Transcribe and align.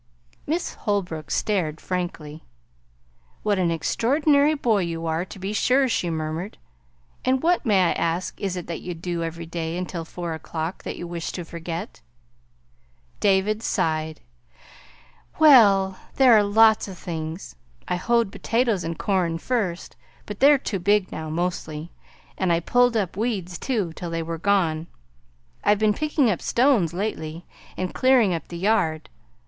Miss 0.47 0.73
Holbrook 0.73 1.29
stared 1.29 1.79
frankly. 1.79 2.43
"What 3.43 3.59
an 3.59 3.69
extraordinary 3.69 4.55
boy 4.55 4.79
you 4.79 5.05
are, 5.05 5.23
to 5.25 5.37
be 5.37 5.53
sure," 5.53 5.87
she 5.87 6.09
murmured. 6.09 6.57
"And 7.23 7.43
what, 7.43 7.67
may 7.67 7.89
I 7.89 7.91
ask, 7.91 8.41
is 8.41 8.57
it 8.57 8.65
that 8.65 8.81
you 8.81 8.95
do 8.95 9.21
every 9.23 9.45
day 9.45 9.77
until 9.77 10.03
four 10.03 10.33
o'clock, 10.33 10.81
that 10.85 10.95
you 10.97 11.05
wish 11.05 11.31
to 11.33 11.45
forget?" 11.45 12.01
David 13.19 13.61
sighed. 13.61 14.21
"Well, 15.37 15.99
there 16.15 16.33
are 16.33 16.41
lots 16.41 16.87
of 16.87 16.97
things. 16.97 17.55
I 17.87 17.97
hoed 17.97 18.31
potatoes 18.31 18.83
and 18.83 18.97
corn, 18.97 19.37
first, 19.37 19.95
but 20.25 20.39
they're 20.39 20.57
too 20.57 20.79
big 20.79 21.11
now, 21.11 21.29
mostly; 21.29 21.91
and 22.39 22.51
I 22.51 22.59
pulled 22.59 22.97
up 22.97 23.17
weeds, 23.17 23.59
too, 23.59 23.93
till 23.93 24.09
they 24.09 24.23
were 24.23 24.39
gone. 24.39 24.87
I've 25.63 25.77
been 25.77 25.93
picking 25.93 26.31
up 26.31 26.41
stones, 26.41 26.91
lately, 26.91 27.45
and 27.77 27.93
clearing 27.93 28.33
up 28.33 28.47
the 28.47 28.57
yard. 28.57 29.07